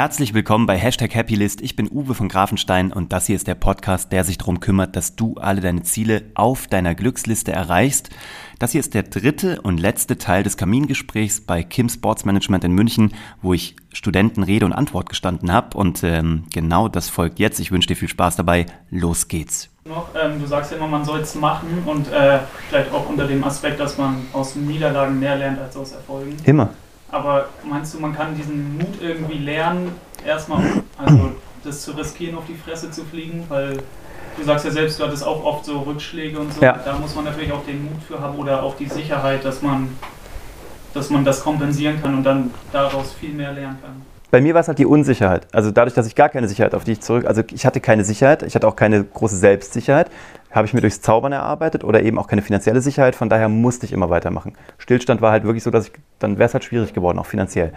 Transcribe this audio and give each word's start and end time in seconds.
Herzlich 0.00 0.32
willkommen 0.32 0.66
bei 0.66 0.76
Hashtag 0.76 1.12
Happylist. 1.16 1.60
Ich 1.60 1.74
bin 1.74 1.90
Uwe 1.90 2.14
von 2.14 2.28
Grafenstein 2.28 2.92
und 2.92 3.12
das 3.12 3.26
hier 3.26 3.34
ist 3.34 3.48
der 3.48 3.56
Podcast, 3.56 4.12
der 4.12 4.22
sich 4.22 4.38
darum 4.38 4.60
kümmert, 4.60 4.94
dass 4.94 5.16
du 5.16 5.34
alle 5.38 5.60
deine 5.60 5.82
Ziele 5.82 6.22
auf 6.34 6.68
deiner 6.68 6.94
Glücksliste 6.94 7.50
erreichst. 7.50 8.08
Das 8.60 8.70
hier 8.70 8.78
ist 8.78 8.94
der 8.94 9.02
dritte 9.02 9.60
und 9.60 9.80
letzte 9.80 10.16
Teil 10.16 10.44
des 10.44 10.56
Kamingesprächs 10.56 11.40
bei 11.40 11.64
Kim 11.64 11.88
Sports 11.88 12.24
Management 12.24 12.62
in 12.62 12.74
München, 12.74 13.12
wo 13.42 13.54
ich 13.54 13.74
Studenten 13.92 14.44
Rede 14.44 14.66
und 14.66 14.72
Antwort 14.72 15.08
gestanden 15.08 15.52
habe. 15.52 15.76
Und 15.76 16.04
ähm, 16.04 16.44
genau 16.54 16.86
das 16.86 17.08
folgt 17.08 17.40
jetzt. 17.40 17.58
Ich 17.58 17.72
wünsche 17.72 17.88
dir 17.88 17.96
viel 17.96 18.08
Spaß 18.08 18.36
dabei. 18.36 18.66
Los 18.90 19.26
geht's. 19.26 19.68
Noch, 19.84 20.10
ähm, 20.14 20.38
du 20.38 20.46
sagst 20.46 20.70
ja 20.70 20.76
immer, 20.76 20.86
man 20.86 21.04
soll 21.04 21.18
es 21.18 21.34
machen 21.34 21.82
und 21.86 22.06
äh, 22.12 22.38
vielleicht 22.68 22.92
auch 22.92 23.08
unter 23.08 23.26
dem 23.26 23.42
Aspekt, 23.42 23.80
dass 23.80 23.98
man 23.98 24.28
aus 24.32 24.54
Niederlagen 24.54 25.18
mehr 25.18 25.34
lernt 25.34 25.58
als 25.58 25.76
aus 25.76 25.90
Erfolgen. 25.90 26.36
Immer. 26.44 26.70
Aber 27.10 27.48
meinst 27.64 27.94
du, 27.94 28.00
man 28.00 28.14
kann 28.14 28.34
diesen 28.34 28.76
Mut 28.76 29.00
irgendwie 29.00 29.38
lernen, 29.38 29.92
erstmal 30.26 30.62
also 30.98 31.32
das 31.64 31.82
zu 31.82 31.92
riskieren, 31.92 32.36
auf 32.36 32.44
die 32.46 32.54
Fresse 32.54 32.90
zu 32.90 33.04
fliegen? 33.04 33.44
Weil 33.48 33.78
du 34.36 34.44
sagst 34.44 34.66
ja 34.66 34.70
selbst, 34.70 35.00
du 35.00 35.04
hattest 35.04 35.24
auch 35.24 35.42
oft 35.42 35.64
so 35.64 35.80
Rückschläge 35.80 36.38
und 36.38 36.52
so. 36.52 36.62
Ja. 36.62 36.78
Da 36.84 36.98
muss 36.98 37.14
man 37.14 37.24
natürlich 37.24 37.52
auch 37.52 37.64
den 37.64 37.84
Mut 37.84 38.02
für 38.06 38.20
haben 38.20 38.38
oder 38.38 38.62
auch 38.62 38.76
die 38.76 38.88
Sicherheit, 38.88 39.44
dass 39.44 39.62
man, 39.62 39.96
dass 40.92 41.08
man 41.08 41.24
das 41.24 41.42
kompensieren 41.42 42.00
kann 42.02 42.14
und 42.14 42.24
dann 42.24 42.50
daraus 42.72 43.12
viel 43.14 43.32
mehr 43.32 43.52
lernen 43.52 43.78
kann. 43.82 44.17
Bei 44.30 44.40
mir 44.42 44.52
war 44.54 44.60
es 44.60 44.68
halt 44.68 44.78
die 44.78 44.86
Unsicherheit. 44.86 45.46
Also 45.52 45.70
dadurch, 45.70 45.94
dass 45.94 46.06
ich 46.06 46.14
gar 46.14 46.28
keine 46.28 46.48
Sicherheit 46.48 46.74
auf 46.74 46.84
die 46.84 46.92
ich 46.92 47.00
zurück, 47.00 47.24
also 47.24 47.42
ich 47.50 47.64
hatte 47.64 47.80
keine 47.80 48.04
Sicherheit, 48.04 48.42
ich 48.42 48.54
hatte 48.54 48.68
auch 48.68 48.76
keine 48.76 49.02
große 49.02 49.36
Selbstsicherheit, 49.36 50.10
habe 50.50 50.66
ich 50.66 50.74
mir 50.74 50.80
durchs 50.80 51.00
Zaubern 51.00 51.32
erarbeitet 51.32 51.82
oder 51.82 52.02
eben 52.02 52.18
auch 52.18 52.26
keine 52.26 52.42
finanzielle 52.42 52.80
Sicherheit, 52.82 53.14
von 53.14 53.28
daher 53.28 53.48
musste 53.48 53.86
ich 53.86 53.92
immer 53.92 54.10
weitermachen. 54.10 54.52
Stillstand 54.76 55.22
war 55.22 55.32
halt 55.32 55.44
wirklich 55.44 55.62
so, 55.62 55.70
dass 55.70 55.86
ich, 55.86 55.92
dann 56.18 56.38
wäre 56.38 56.46
es 56.46 56.52
halt 56.52 56.64
schwierig 56.64 56.92
geworden, 56.92 57.18
auch 57.18 57.26
finanziell. 57.26 57.72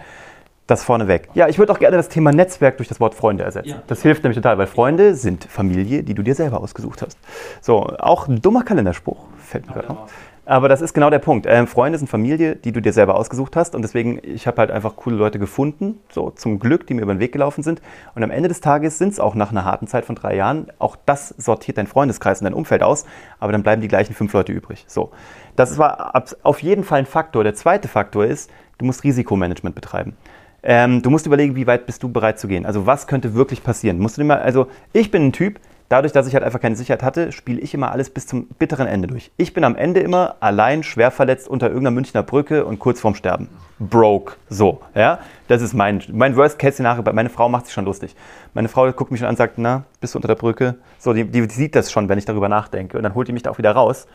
Das 0.66 0.84
vorneweg. 0.84 1.28
Ja, 1.34 1.48
ich 1.48 1.58
würde 1.58 1.72
auch 1.72 1.78
gerne 1.78 1.96
das 1.96 2.08
Thema 2.08 2.32
Netzwerk 2.32 2.76
durch 2.76 2.88
das 2.88 3.00
Wort 3.00 3.14
Freunde 3.14 3.44
ersetzen. 3.44 3.70
Ja. 3.70 3.82
Das 3.88 4.02
hilft 4.02 4.22
nämlich 4.22 4.36
total, 4.36 4.58
weil 4.58 4.66
Freunde 4.66 5.14
sind 5.14 5.44
Familie, 5.44 6.02
die 6.04 6.14
du 6.14 6.22
dir 6.22 6.34
selber 6.34 6.60
ausgesucht 6.60 7.02
hast. 7.02 7.18
So, 7.60 7.80
auch 7.98 8.28
ein 8.28 8.40
dummer 8.40 8.62
Kalenderspruch, 8.62 9.24
fällt 9.38 9.66
mir 9.66 9.72
gerade 9.72 9.90
auf. 9.90 10.10
Aber 10.44 10.68
das 10.68 10.80
ist 10.80 10.92
genau 10.92 11.08
der 11.08 11.20
Punkt. 11.20 11.46
Ähm, 11.48 11.68
Freunde 11.68 11.98
sind 11.98 12.08
Familie, 12.08 12.56
die 12.56 12.72
du 12.72 12.82
dir 12.82 12.92
selber 12.92 13.14
ausgesucht 13.14 13.54
hast. 13.54 13.76
Und 13.76 13.82
deswegen, 13.82 14.20
ich 14.24 14.48
habe 14.48 14.56
halt 14.58 14.72
einfach 14.72 14.96
coole 14.96 15.14
Leute 15.14 15.38
gefunden, 15.38 16.00
so 16.10 16.30
zum 16.30 16.58
Glück, 16.58 16.86
die 16.86 16.94
mir 16.94 17.02
über 17.02 17.14
den 17.14 17.20
Weg 17.20 17.30
gelaufen 17.30 17.62
sind. 17.62 17.80
Und 18.16 18.24
am 18.24 18.32
Ende 18.32 18.48
des 18.48 18.60
Tages 18.60 18.98
sind 18.98 19.12
es 19.12 19.20
auch 19.20 19.36
nach 19.36 19.52
einer 19.52 19.64
harten 19.64 19.86
Zeit 19.86 20.04
von 20.04 20.16
drei 20.16 20.34
Jahren, 20.34 20.66
auch 20.80 20.96
das 21.06 21.28
sortiert 21.38 21.78
dein 21.78 21.86
Freundeskreis 21.86 22.40
und 22.40 22.46
dein 22.46 22.54
Umfeld 22.54 22.82
aus, 22.82 23.06
aber 23.38 23.52
dann 23.52 23.62
bleiben 23.62 23.82
die 23.82 23.88
gleichen 23.88 24.14
fünf 24.14 24.32
Leute 24.32 24.52
übrig. 24.52 24.84
So. 24.88 25.12
Das 25.54 25.78
war 25.78 26.12
auf 26.42 26.60
jeden 26.62 26.82
Fall 26.82 27.00
ein 27.00 27.06
Faktor. 27.06 27.44
Der 27.44 27.54
zweite 27.54 27.86
Faktor 27.86 28.24
ist, 28.24 28.50
du 28.78 28.84
musst 28.84 29.04
Risikomanagement 29.04 29.76
betreiben. 29.76 30.16
Ähm, 30.64 31.02
du 31.02 31.10
musst 31.10 31.26
überlegen, 31.26 31.56
wie 31.56 31.66
weit 31.66 31.86
bist 31.86 32.02
du 32.02 32.08
bereit 32.08 32.38
zu 32.38 32.48
gehen. 32.48 32.66
Also 32.66 32.86
was 32.86 33.06
könnte 33.06 33.34
wirklich 33.34 33.62
passieren? 33.62 33.98
Musst 33.98 34.16
du 34.16 34.22
dir 34.22 34.28
mal, 34.28 34.38
also 34.40 34.68
ich 34.92 35.10
bin 35.10 35.26
ein 35.26 35.32
Typ, 35.32 35.60
dadurch, 35.92 36.12
dass 36.12 36.26
ich 36.26 36.34
halt 36.34 36.42
einfach 36.42 36.60
keine 36.60 36.74
Sicherheit 36.74 37.02
hatte, 37.02 37.32
spiele 37.32 37.60
ich 37.60 37.74
immer 37.74 37.92
alles 37.92 38.08
bis 38.08 38.26
zum 38.26 38.46
bitteren 38.58 38.86
Ende 38.86 39.08
durch. 39.08 39.30
Ich 39.36 39.52
bin 39.52 39.62
am 39.62 39.76
Ende 39.76 40.00
immer 40.00 40.36
allein 40.40 40.82
schwer 40.82 41.10
verletzt 41.10 41.48
unter 41.48 41.66
irgendeiner 41.66 41.90
Münchner 41.90 42.22
Brücke 42.22 42.64
und 42.64 42.78
kurz 42.78 43.00
vorm 43.00 43.14
Sterben. 43.14 43.48
Broke. 43.78 44.36
So, 44.48 44.80
ja. 44.94 45.18
Das 45.48 45.60
ist 45.60 45.74
mein, 45.74 46.02
mein 46.10 46.34
Worst-Case-Szenario. 46.34 47.02
Meine 47.12 47.28
Frau 47.28 47.50
macht 47.50 47.66
sich 47.66 47.74
schon 47.74 47.84
lustig. 47.84 48.16
Meine 48.54 48.68
Frau 48.68 48.90
guckt 48.92 49.10
mich 49.10 49.20
schon 49.20 49.26
an 49.26 49.32
und 49.32 49.38
sagt, 49.38 49.58
na, 49.58 49.84
bist 50.00 50.14
du 50.14 50.18
unter 50.18 50.28
der 50.28 50.36
Brücke? 50.36 50.76
So, 50.98 51.12
die, 51.12 51.24
die 51.24 51.48
sieht 51.50 51.76
das 51.76 51.92
schon, 51.92 52.08
wenn 52.08 52.16
ich 52.16 52.24
darüber 52.24 52.48
nachdenke. 52.48 52.96
Und 52.96 53.02
dann 53.02 53.14
holt 53.14 53.28
die 53.28 53.32
mich 53.32 53.42
da 53.42 53.50
auch 53.50 53.58
wieder 53.58 53.72
raus. 53.72 54.06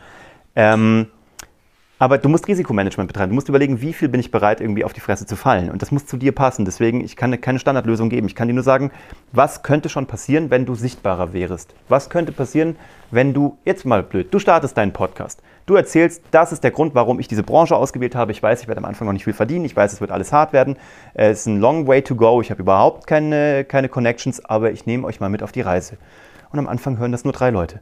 Ähm, 0.56 1.06
aber 1.98 2.18
du 2.18 2.28
musst 2.28 2.46
Risikomanagement 2.46 3.08
betreiben. 3.08 3.30
Du 3.30 3.34
musst 3.34 3.48
überlegen, 3.48 3.80
wie 3.80 3.92
viel 3.92 4.08
bin 4.08 4.20
ich 4.20 4.30
bereit, 4.30 4.60
irgendwie 4.60 4.84
auf 4.84 4.92
die 4.92 5.00
Fresse 5.00 5.26
zu 5.26 5.36
fallen. 5.36 5.70
Und 5.70 5.82
das 5.82 5.90
muss 5.90 6.06
zu 6.06 6.16
dir 6.16 6.32
passen. 6.32 6.64
Deswegen, 6.64 7.02
ich 7.02 7.16
kann 7.16 7.40
keine 7.40 7.58
Standardlösung 7.58 8.08
geben. 8.08 8.26
Ich 8.26 8.34
kann 8.34 8.48
dir 8.48 8.54
nur 8.54 8.62
sagen, 8.62 8.92
was 9.32 9.62
könnte 9.62 9.88
schon 9.88 10.06
passieren, 10.06 10.50
wenn 10.50 10.64
du 10.64 10.74
sichtbarer 10.74 11.32
wärst? 11.32 11.74
Was 11.88 12.08
könnte 12.08 12.32
passieren, 12.32 12.76
wenn 13.10 13.34
du, 13.34 13.58
jetzt 13.64 13.84
mal 13.84 14.02
blöd, 14.02 14.32
du 14.32 14.38
startest 14.38 14.76
deinen 14.76 14.92
Podcast. 14.92 15.42
Du 15.66 15.74
erzählst, 15.74 16.22
das 16.30 16.52
ist 16.52 16.64
der 16.64 16.70
Grund, 16.70 16.94
warum 16.94 17.20
ich 17.20 17.28
diese 17.28 17.42
Branche 17.42 17.76
ausgewählt 17.76 18.14
habe. 18.14 18.32
Ich 18.32 18.42
weiß, 18.42 18.62
ich 18.62 18.68
werde 18.68 18.78
am 18.78 18.84
Anfang 18.84 19.06
noch 19.06 19.12
nicht 19.12 19.24
viel 19.24 19.34
verdienen. 19.34 19.64
Ich 19.64 19.76
weiß, 19.76 19.92
es 19.92 20.00
wird 20.00 20.10
alles 20.10 20.32
hart 20.32 20.52
werden. 20.52 20.76
Es 21.14 21.40
ist 21.40 21.46
ein 21.46 21.60
long 21.60 21.86
way 21.86 22.02
to 22.02 22.14
go. 22.14 22.40
Ich 22.40 22.50
habe 22.50 22.62
überhaupt 22.62 23.06
keine, 23.06 23.64
keine 23.64 23.88
Connections, 23.88 24.44
aber 24.44 24.72
ich 24.72 24.86
nehme 24.86 25.06
euch 25.06 25.20
mal 25.20 25.28
mit 25.28 25.42
auf 25.42 25.52
die 25.52 25.60
Reise. 25.60 25.96
Und 26.50 26.58
am 26.58 26.68
Anfang 26.68 26.98
hören 26.98 27.12
das 27.12 27.24
nur 27.24 27.32
drei 27.32 27.50
Leute. 27.50 27.80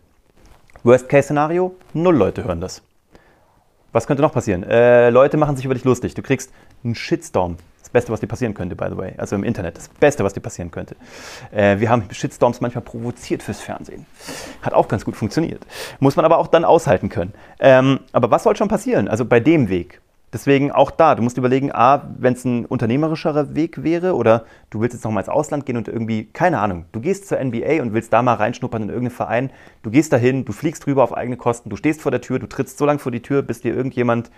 Worst-Case-Szenario, 0.83 1.75
null 1.93 2.17
Leute 2.17 2.45
hören 2.45 2.61
das. 2.61 2.83
Was 3.97 4.07
könnte 4.07 4.23
noch 4.23 4.33
passieren? 4.35 4.63
Äh, 4.63 5.09
Leute 5.09 5.39
machen 5.39 5.57
sich 5.57 5.65
über 5.65 5.73
dich 5.73 5.85
lustig. 5.85 6.13
Du 6.13 6.21
kriegst 6.21 6.53
einen 6.85 6.95
Shitstorm. 6.95 7.57
Das 7.81 7.89
Beste, 7.89 8.13
was 8.13 8.21
dir 8.21 8.27
passieren 8.27 8.53
könnte, 8.53 8.77
by 8.77 8.89
the 8.91 8.97
way. 8.99 9.15
Also 9.17 9.37
im 9.37 9.43
Internet. 9.43 9.79
Das 9.79 9.89
Beste, 9.89 10.23
was 10.23 10.35
dir 10.35 10.43
passieren 10.43 10.71
könnte. 10.71 10.97
Äh, 11.51 11.81
wir 11.81 11.89
haben 11.89 12.05
Shitstorms 12.11 12.61
manchmal 12.61 12.85
provoziert 12.85 13.43
fürs 13.43 13.63
Fernsehen. 13.63 14.05
Hat 14.61 14.75
auch 14.75 14.89
ganz 14.89 15.07
gut 15.07 15.17
funktioniert. 15.17 15.65
Muss 15.99 16.15
man 16.15 16.27
aber 16.27 16.37
auch 16.37 16.49
dann 16.49 16.67
aushalten 16.67 17.09
können. 17.09 17.33
Ähm, 17.59 18.01
aber 18.13 18.31
was 18.31 18.43
soll 18.43 18.55
schon 18.55 18.69
passieren? 18.69 19.09
Also 19.09 19.25
bei 19.25 19.41
dem 19.41 19.71
Weg. 19.71 20.03
Deswegen 20.37 20.71
auch 20.71 20.91
da, 20.91 21.15
du 21.15 21.23
musst 21.23 21.39
überlegen, 21.39 21.73
A, 21.73 22.11
wenn 22.19 22.35
es 22.35 22.45
ein 22.45 22.67
unternehmerischerer 22.67 23.55
Weg 23.55 23.83
wäre 23.83 24.15
oder 24.15 24.45
du 24.69 24.83
willst 24.83 24.93
jetzt 24.93 25.03
nochmal 25.03 25.23
ins 25.23 25.31
Ausland 25.31 25.65
gehen 25.65 25.79
und 25.79 25.89
irgendwie, 25.89 26.27
keine 26.27 26.59
Ahnung, 26.59 26.85
du 26.93 27.01
gehst 27.01 27.27
zur 27.27 27.43
NBA 27.43 27.81
und 27.81 27.95
willst 27.95 28.13
da 28.13 28.21
mal 28.21 28.35
reinschnuppern 28.35 28.83
in 28.83 28.89
irgendeinen 28.91 29.17
Verein, 29.17 29.51
du 29.83 29.91
gehst 29.91 30.13
dahin, 30.13 30.45
du 30.45 30.53
fliegst 30.53 30.85
drüber 30.85 31.05
auf 31.05 31.17
eigene 31.17 31.39
Kosten, 31.39 31.71
du 31.71 31.77
stehst 31.77 32.03
vor 32.03 32.11
der 32.11 32.21
Tür, 32.21 32.39
du 32.39 32.47
trittst 32.49 32.77
so 32.77 32.85
lange 32.85 32.99
vor 32.99 33.13
die 33.13 33.23
Tür, 33.23 33.41
bis 33.41 33.63
dir 33.63 33.75
irgendjemand 33.75 34.31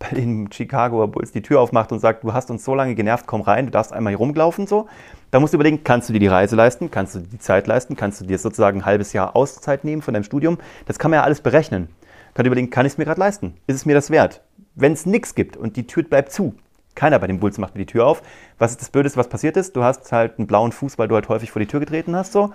bei 0.00 0.08
den 0.08 0.50
Chicago 0.50 1.06
Bulls 1.06 1.30
die 1.30 1.42
Tür 1.42 1.60
aufmacht 1.60 1.92
und 1.92 2.00
sagt, 2.00 2.24
du 2.24 2.32
hast 2.32 2.50
uns 2.50 2.64
so 2.64 2.74
lange 2.74 2.96
genervt, 2.96 3.28
komm 3.28 3.42
rein, 3.42 3.66
du 3.66 3.70
darfst 3.70 3.92
einmal 3.92 4.10
hier 4.10 4.18
rumlaufen, 4.18 4.66
so. 4.66 4.88
Da 5.30 5.38
musst 5.38 5.52
du 5.52 5.58
überlegen, 5.58 5.84
kannst 5.84 6.08
du 6.08 6.12
dir 6.12 6.18
die 6.18 6.26
Reise 6.26 6.56
leisten, 6.56 6.90
kannst 6.90 7.14
du 7.14 7.20
dir 7.20 7.28
die 7.28 7.38
Zeit 7.38 7.68
leisten, 7.68 7.94
kannst 7.94 8.20
du 8.20 8.24
dir 8.24 8.38
sozusagen 8.38 8.80
ein 8.80 8.84
halbes 8.84 9.12
Jahr 9.12 9.36
Auszeit 9.36 9.84
nehmen 9.84 10.02
von 10.02 10.12
deinem 10.12 10.24
Studium, 10.24 10.58
das 10.86 10.98
kann 10.98 11.12
man 11.12 11.18
ja 11.18 11.22
alles 11.22 11.40
berechnen. 11.40 11.86
Kann 12.34 12.46
überlegen, 12.46 12.68
kann 12.70 12.84
ich 12.84 12.94
es 12.94 12.98
mir 12.98 13.04
gerade 13.04 13.20
leisten? 13.20 13.54
Ist 13.68 13.76
es 13.76 13.86
mir 13.86 13.94
das 13.94 14.10
wert? 14.10 14.42
Wenn 14.76 14.92
es 14.92 15.06
nichts 15.06 15.34
gibt 15.34 15.56
und 15.56 15.76
die 15.76 15.86
Tür 15.86 16.04
bleibt 16.04 16.30
zu, 16.30 16.54
keiner 16.94 17.18
bei 17.18 17.26
den 17.26 17.40
Bulls 17.40 17.58
macht 17.58 17.74
mir 17.74 17.80
die 17.80 17.92
Tür 17.92 18.06
auf. 18.06 18.22
Was 18.58 18.72
ist 18.72 18.80
das 18.80 18.90
Blödeste, 18.90 19.18
was 19.18 19.28
passiert 19.28 19.56
ist? 19.56 19.76
Du 19.76 19.84
hast 19.84 20.10
halt 20.10 20.38
einen 20.38 20.46
blauen 20.46 20.72
Fuß, 20.72 20.98
weil 20.98 21.08
du 21.08 21.14
halt 21.14 21.28
häufig 21.28 21.50
vor 21.50 21.60
die 21.60 21.66
Tür 21.66 21.80
getreten 21.80 22.16
hast, 22.16 22.32
so. 22.32 22.52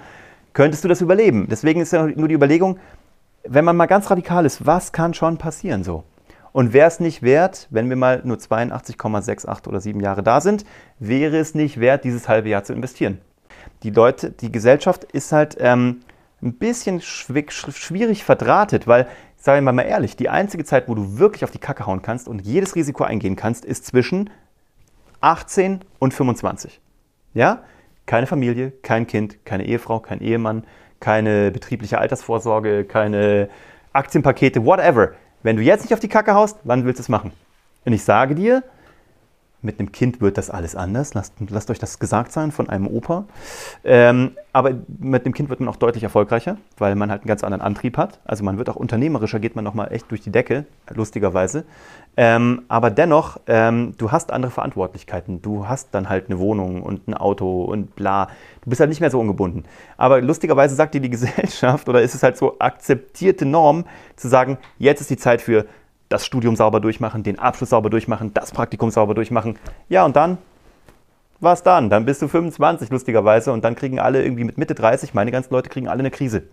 Könntest 0.53 0.83
du 0.83 0.87
das 0.87 0.99
überleben? 0.99 1.47
Deswegen 1.49 1.79
ist 1.79 1.93
ja 1.93 2.05
nur 2.07 2.27
die 2.27 2.33
Überlegung, 2.33 2.77
wenn 3.43 3.63
man 3.63 3.77
mal 3.77 3.85
ganz 3.85 4.09
radikal 4.09 4.45
ist, 4.45 4.65
was 4.65 4.91
kann 4.91 5.13
schon 5.13 5.37
passieren, 5.37 5.83
so? 5.83 6.03
Und 6.51 6.73
wäre 6.73 6.87
es 6.87 6.99
nicht 6.99 7.21
wert, 7.21 7.67
wenn 7.69 7.87
wir 7.87 7.95
mal 7.95 8.21
nur 8.25 8.37
82,68 8.37 9.67
oder 9.67 9.79
7 9.79 9.99
Jahre 10.01 10.21
da 10.21 10.41
sind, 10.41 10.65
wäre 10.99 11.37
es 11.37 11.55
nicht 11.55 11.79
wert, 11.79 12.03
dieses 12.03 12.27
halbe 12.27 12.49
Jahr 12.49 12.63
zu 12.63 12.73
investieren? 12.73 13.19
Die 13.83 13.91
Leute, 13.91 14.31
die 14.31 14.51
Gesellschaft 14.51 15.05
ist 15.05 15.31
halt 15.31 15.55
ähm, 15.59 16.01
ein 16.41 16.53
bisschen 16.53 16.99
schwierig 17.01 18.23
verdrahtet, 18.23 18.85
weil, 18.87 19.07
sagen 19.41 19.65
wir 19.65 19.71
mal 19.71 19.81
ehrlich, 19.81 20.15
die 20.15 20.29
einzige 20.29 20.63
Zeit, 20.63 20.87
wo 20.87 20.93
du 20.93 21.17
wirklich 21.17 21.43
auf 21.43 21.51
die 21.51 21.57
Kacke 21.57 21.87
hauen 21.87 22.03
kannst 22.03 22.27
und 22.27 22.41
jedes 22.45 22.75
Risiko 22.75 23.03
eingehen 23.03 23.35
kannst, 23.35 23.65
ist 23.65 23.85
zwischen 23.85 24.29
18 25.19 25.81
und 25.99 26.13
25. 26.13 26.79
Ja? 27.33 27.63
Keine 28.05 28.27
Familie, 28.27 28.71
kein 28.83 29.07
Kind, 29.07 29.43
keine 29.43 29.65
Ehefrau, 29.65 29.99
kein 29.99 30.21
Ehemann, 30.21 30.63
keine 30.99 31.49
betriebliche 31.49 31.97
Altersvorsorge, 31.97 32.85
keine 32.85 33.49
Aktienpakete, 33.93 34.63
whatever. 34.63 35.13
Wenn 35.41 35.55
du 35.55 35.63
jetzt 35.63 35.81
nicht 35.81 35.93
auf 35.93 35.99
die 35.99 36.07
Kacke 36.07 36.35
haust, 36.35 36.59
wann 36.63 36.85
willst 36.85 36.99
du 36.99 37.03
es 37.03 37.09
machen? 37.09 37.31
Und 37.83 37.93
ich 37.93 38.03
sage 38.03 38.35
dir, 38.35 38.63
mit 39.61 39.79
einem 39.79 39.91
Kind 39.91 40.21
wird 40.21 40.37
das 40.37 40.49
alles 40.49 40.75
anders. 40.75 41.13
Lasst, 41.13 41.33
lasst 41.49 41.69
euch 41.69 41.79
das 41.79 41.99
gesagt 41.99 42.31
sein 42.31 42.51
von 42.51 42.69
einem 42.69 42.87
Opa. 42.87 43.25
Ähm, 43.83 44.31
aber 44.53 44.73
mit 44.99 45.25
einem 45.25 45.33
Kind 45.33 45.49
wird 45.49 45.59
man 45.59 45.69
auch 45.69 45.75
deutlich 45.75 46.03
erfolgreicher, 46.03 46.57
weil 46.77 46.95
man 46.95 47.11
halt 47.11 47.21
einen 47.21 47.27
ganz 47.27 47.43
anderen 47.43 47.61
Antrieb 47.61 47.97
hat. 47.97 48.19
Also 48.25 48.43
man 48.43 48.57
wird 48.57 48.69
auch 48.69 48.75
unternehmerischer, 48.75 49.39
geht 49.39 49.55
man 49.55 49.63
nochmal 49.63 49.91
echt 49.91 50.09
durch 50.09 50.21
die 50.21 50.31
Decke, 50.31 50.65
lustigerweise. 50.93 51.63
Ähm, 52.17 52.63
aber 52.67 52.89
dennoch, 52.89 53.39
ähm, 53.47 53.93
du 53.97 54.11
hast 54.11 54.31
andere 54.31 54.51
Verantwortlichkeiten. 54.51 55.41
Du 55.41 55.67
hast 55.67 55.89
dann 55.93 56.09
halt 56.09 56.25
eine 56.27 56.39
Wohnung 56.39 56.81
und 56.81 57.07
ein 57.07 57.13
Auto 57.13 57.63
und 57.63 57.95
bla. 57.95 58.27
Du 58.61 58.69
bist 58.69 58.79
halt 58.79 58.89
nicht 58.89 58.99
mehr 58.99 59.11
so 59.11 59.19
ungebunden. 59.19 59.63
Aber 59.95 60.21
lustigerweise 60.21 60.75
sagt 60.75 60.95
dir 60.95 61.01
die 61.01 61.09
Gesellschaft 61.11 61.87
oder 61.87 62.01
ist 62.01 62.15
es 62.15 62.23
halt 62.23 62.35
so 62.35 62.57
akzeptierte 62.59 63.45
Norm 63.45 63.85
zu 64.15 64.27
sagen, 64.27 64.57
jetzt 64.77 65.01
ist 65.01 65.09
die 65.09 65.17
Zeit 65.17 65.41
für 65.41 65.65
das 66.11 66.25
Studium 66.25 66.55
sauber 66.55 66.79
durchmachen, 66.79 67.23
den 67.23 67.39
Abschluss 67.39 67.69
sauber 67.69 67.89
durchmachen, 67.89 68.33
das 68.33 68.51
Praktikum 68.51 68.91
sauber 68.91 69.13
durchmachen. 69.13 69.57
Ja, 69.89 70.05
und 70.05 70.15
dann? 70.15 70.37
Was 71.39 71.63
dann? 71.63 71.89
Dann 71.89 72.05
bist 72.05 72.21
du 72.21 72.27
25, 72.27 72.89
lustigerweise, 72.91 73.51
und 73.51 73.63
dann 73.63 73.75
kriegen 73.75 73.99
alle 73.99 74.23
irgendwie 74.23 74.43
mit 74.43 74.57
Mitte 74.57 74.75
30, 74.75 75.13
meine 75.13 75.31
ganzen 75.31 75.53
Leute 75.53 75.69
kriegen 75.69 75.87
alle 75.87 75.99
eine 75.99 76.11
Krise. 76.11 76.43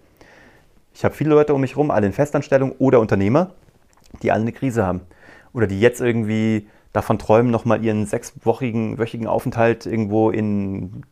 Ich 0.94 1.04
habe 1.04 1.14
viele 1.14 1.30
Leute 1.30 1.54
um 1.54 1.60
mich 1.60 1.72
herum, 1.72 1.90
alle 1.90 2.06
in 2.06 2.12
Festanstellung 2.12 2.72
oder 2.78 3.00
Unternehmer, 3.00 3.50
die 4.22 4.32
alle 4.32 4.42
eine 4.42 4.52
Krise 4.52 4.86
haben. 4.86 5.02
Oder 5.52 5.66
die 5.66 5.80
jetzt 5.80 6.00
irgendwie 6.00 6.68
davon 6.92 7.18
träumen, 7.18 7.50
nochmal 7.50 7.84
ihren 7.84 8.06
sechswöchigen 8.06 8.98
wöchigen 8.98 9.26
Aufenthalt 9.26 9.86
irgendwo 9.86 10.30
in 10.30 11.04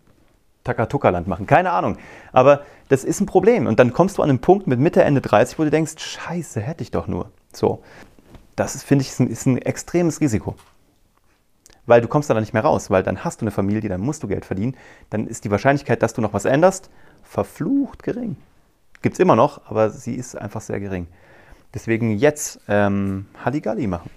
Takatuka-Land 0.64 1.28
machen. 1.28 1.46
Keine 1.46 1.70
Ahnung. 1.70 1.96
Aber 2.32 2.62
das 2.88 3.04
ist 3.04 3.20
ein 3.20 3.26
Problem. 3.26 3.66
Und 3.66 3.78
dann 3.78 3.92
kommst 3.92 4.18
du 4.18 4.22
an 4.22 4.30
einen 4.30 4.40
Punkt 4.40 4.66
mit 4.66 4.80
Mitte, 4.80 5.02
Ende 5.02 5.20
30, 5.20 5.58
wo 5.58 5.64
du 5.64 5.70
denkst, 5.70 5.94
scheiße, 5.98 6.60
hätte 6.60 6.82
ich 6.82 6.90
doch 6.90 7.06
nur. 7.06 7.30
So. 7.52 7.82
Das 8.56 8.82
finde 8.82 9.02
ich, 9.02 9.10
ist 9.10 9.20
ein, 9.20 9.28
ist 9.28 9.46
ein 9.46 9.58
extremes 9.58 10.20
Risiko. 10.20 10.56
weil 11.86 12.00
du 12.00 12.08
kommst 12.08 12.28
dann 12.28 12.40
nicht 12.40 12.52
mehr 12.52 12.64
raus, 12.64 12.90
weil 12.90 13.04
dann 13.04 13.22
hast 13.22 13.40
du 13.40 13.44
eine 13.44 13.52
Familie, 13.52 13.88
dann 13.88 14.00
musst 14.00 14.22
du 14.22 14.28
Geld 14.28 14.44
verdienen, 14.44 14.76
dann 15.08 15.28
ist 15.28 15.44
die 15.44 15.50
Wahrscheinlichkeit, 15.52 16.02
dass 16.02 16.14
du 16.14 16.20
noch 16.20 16.32
was 16.32 16.44
änderst, 16.44 16.90
verflucht 17.22 18.02
gering. 18.02 18.36
Gibt 19.02 19.14
es 19.14 19.20
immer 19.20 19.36
noch, 19.36 19.60
aber 19.70 19.90
sie 19.90 20.14
ist 20.14 20.36
einfach 20.36 20.60
sehr 20.60 20.80
gering. 20.80 21.06
Deswegen 21.74 22.16
jetzt 22.16 22.60
ähm, 22.66 23.26
Halligalli 23.44 23.86
machen 23.86 24.10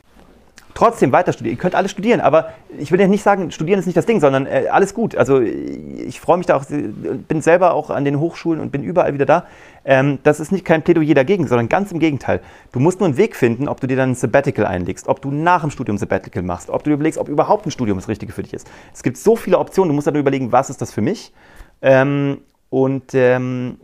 trotzdem 0.79 1.11
weiter 1.11 1.33
studieren. 1.33 1.57
Ihr 1.57 1.59
könnt 1.59 1.75
alle 1.75 1.89
studieren, 1.89 2.21
aber 2.21 2.53
ich 2.77 2.93
will 2.93 3.01
ja 3.01 3.07
nicht 3.07 3.21
sagen, 3.21 3.51
studieren 3.51 3.81
ist 3.81 3.85
nicht 3.85 3.97
das 3.97 4.05
Ding, 4.05 4.21
sondern 4.21 4.45
äh, 4.45 4.67
alles 4.71 4.93
gut. 4.93 5.13
Also 5.13 5.41
ich 5.41 6.21
freue 6.21 6.37
mich 6.37 6.45
da 6.45 6.55
auch, 6.55 6.63
bin 6.65 7.41
selber 7.41 7.73
auch 7.73 7.89
an 7.89 8.05
den 8.05 8.17
Hochschulen 8.17 8.61
und 8.61 8.71
bin 8.71 8.81
überall 8.81 9.13
wieder 9.13 9.25
da. 9.25 9.45
Ähm, 9.83 10.19
das 10.23 10.39
ist 10.39 10.53
nicht 10.53 10.63
kein 10.63 10.81
Plädoyer 10.81 11.15
dagegen, 11.15 11.47
sondern 11.47 11.67
ganz 11.67 11.91
im 11.91 11.99
Gegenteil. 11.99 12.39
Du 12.71 12.79
musst 12.79 13.01
nur 13.01 13.07
einen 13.07 13.17
Weg 13.17 13.35
finden, 13.35 13.67
ob 13.67 13.81
du 13.81 13.87
dir 13.87 13.97
dann 13.97 14.11
ein 14.11 14.15
Sabbatical 14.15 14.65
einlegst, 14.65 15.09
ob 15.09 15.21
du 15.21 15.31
nach 15.31 15.61
dem 15.61 15.71
Studium 15.71 15.97
Sabbatical 15.97 16.43
machst, 16.43 16.69
ob 16.69 16.81
du 16.85 16.91
überlegst, 16.91 17.19
ob 17.19 17.27
überhaupt 17.27 17.65
ein 17.65 17.71
Studium 17.71 17.97
das 17.97 18.07
Richtige 18.07 18.31
für 18.31 18.43
dich 18.43 18.53
ist. 18.53 18.71
Es 18.93 19.03
gibt 19.03 19.17
so 19.17 19.35
viele 19.35 19.59
Optionen, 19.59 19.89
du 19.89 19.95
musst 19.95 20.07
dann 20.07 20.15
überlegen, 20.15 20.53
was 20.53 20.69
ist 20.69 20.81
das 20.81 20.93
für 20.93 21.01
mich. 21.01 21.33
Ähm, 21.81 22.39
und 22.69 23.13
ähm, 23.13 23.81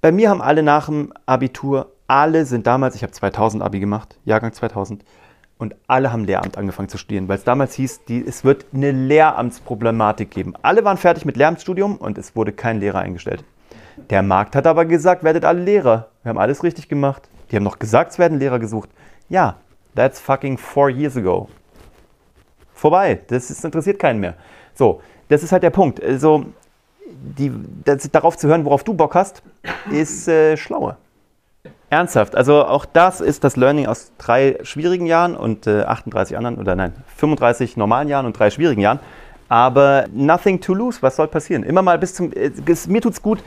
bei 0.00 0.12
mir 0.12 0.30
haben 0.30 0.40
alle 0.40 0.62
nach 0.62 0.86
dem 0.86 1.12
Abitur, 1.26 1.94
alle 2.06 2.44
sind 2.44 2.68
damals, 2.68 2.94
ich 2.94 3.02
habe 3.02 3.12
2000 3.12 3.60
Abi 3.60 3.80
gemacht, 3.80 4.20
Jahrgang 4.24 4.52
2000, 4.52 5.04
und 5.58 5.74
alle 5.86 6.12
haben 6.12 6.24
Lehramt 6.24 6.56
angefangen 6.56 6.88
zu 6.88 6.98
studieren, 6.98 7.28
weil 7.28 7.36
es 7.36 7.44
damals 7.44 7.74
hieß, 7.74 8.04
die, 8.04 8.24
es 8.24 8.44
wird 8.44 8.66
eine 8.72 8.92
Lehramtsproblematik 8.92 10.30
geben. 10.30 10.54
Alle 10.62 10.84
waren 10.84 10.96
fertig 10.96 11.24
mit 11.24 11.36
Lehramtsstudium 11.36 11.96
und 11.96 12.16
es 12.16 12.36
wurde 12.36 12.52
kein 12.52 12.80
Lehrer 12.80 13.00
eingestellt. 13.00 13.44
Der 14.10 14.22
Markt 14.22 14.54
hat 14.54 14.66
aber 14.66 14.84
gesagt, 14.84 15.24
werdet 15.24 15.44
alle 15.44 15.60
Lehrer. 15.60 16.08
Wir 16.22 16.30
haben 16.30 16.38
alles 16.38 16.62
richtig 16.62 16.88
gemacht. 16.88 17.28
Die 17.50 17.56
haben 17.56 17.64
noch 17.64 17.78
gesagt, 17.78 18.12
es 18.12 18.18
werden 18.18 18.38
Lehrer 18.38 18.58
gesucht. 18.58 18.90
Ja, 19.28 19.56
that's 19.94 20.20
fucking 20.20 20.56
four 20.56 20.88
years 20.88 21.16
ago. 21.16 21.48
Vorbei. 22.72 23.20
Das 23.26 23.50
ist, 23.50 23.64
interessiert 23.64 23.98
keinen 23.98 24.20
mehr. 24.20 24.34
So, 24.74 25.00
das 25.28 25.42
ist 25.42 25.50
halt 25.50 25.64
der 25.64 25.70
Punkt. 25.70 26.02
Also, 26.02 26.46
die, 27.10 27.52
das, 27.84 28.08
darauf 28.10 28.36
zu 28.36 28.46
hören, 28.46 28.64
worauf 28.64 28.84
du 28.84 28.94
Bock 28.94 29.14
hast, 29.14 29.42
ist 29.90 30.28
äh, 30.28 30.56
schlauer. 30.56 30.96
Ernsthaft, 31.90 32.36
also 32.36 32.64
auch 32.66 32.84
das 32.84 33.20
ist 33.20 33.44
das 33.44 33.56
Learning 33.56 33.86
aus 33.86 34.12
drei 34.18 34.58
schwierigen 34.62 35.06
Jahren 35.06 35.34
und 35.34 35.66
äh, 35.66 35.82
38 35.84 36.36
anderen, 36.36 36.58
oder 36.58 36.76
nein, 36.76 36.92
35 37.16 37.76
normalen 37.78 38.08
Jahren 38.08 38.26
und 38.26 38.38
drei 38.38 38.50
schwierigen 38.50 38.80
Jahren. 38.80 39.00
Aber 39.48 40.04
nothing 40.12 40.60
to 40.60 40.74
lose, 40.74 40.98
was 41.00 41.16
soll 41.16 41.28
passieren? 41.28 41.62
Immer 41.62 41.80
mal 41.80 41.98
bis 41.98 42.14
zum, 42.14 42.32
äh, 42.32 42.50
mir 42.88 43.00
tut's 43.00 43.22
gut, 43.22 43.42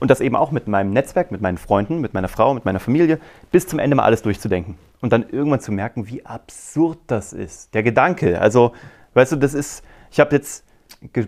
und 0.00 0.10
das 0.10 0.20
eben 0.20 0.36
auch 0.36 0.50
mit 0.50 0.68
meinem 0.68 0.90
Netzwerk, 0.90 1.30
mit 1.30 1.40
meinen 1.40 1.58
Freunden, 1.58 2.00
mit 2.00 2.14
meiner 2.14 2.28
Frau, 2.28 2.54
mit 2.54 2.64
meiner 2.64 2.80
Familie, 2.80 3.18
bis 3.50 3.66
zum 3.66 3.78
Ende 3.78 3.96
mal 3.96 4.04
alles 4.04 4.22
durchzudenken. 4.22 4.76
Und 5.00 5.12
dann 5.12 5.28
irgendwann 5.30 5.60
zu 5.60 5.72
merken, 5.72 6.08
wie 6.08 6.24
absurd 6.24 6.98
das 7.06 7.32
ist. 7.32 7.74
Der 7.74 7.82
Gedanke, 7.82 8.40
also, 8.40 8.72
weißt 9.14 9.32
du, 9.32 9.36
das 9.36 9.54
ist, 9.54 9.82
ich 10.10 10.20
habe 10.20 10.34
jetzt 10.34 10.64